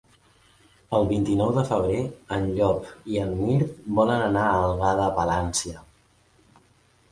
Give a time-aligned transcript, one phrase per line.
[0.99, 1.99] El vint-i-nou de febrer
[2.37, 5.87] en Llop i en Mirt volen anar a Algar de Palància.